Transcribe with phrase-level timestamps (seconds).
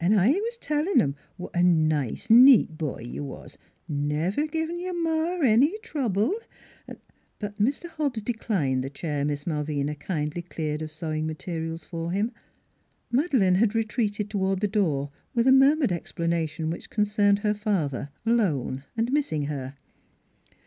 [0.00, 4.94] An' I was tellin' 'em what a nice, neat boy you was, never givin' your
[4.94, 6.32] ma any trouble,
[6.86, 6.96] an'"
[7.38, 7.84] But Mr.
[7.86, 12.32] Hobbs declined the chair Miss Mal vina kindly cleared of sewing materials for him.
[13.12, 18.08] Madeleine had retreated toward the door with a murmured explanation which concerned her fa ther,
[18.24, 19.74] alone and missing her.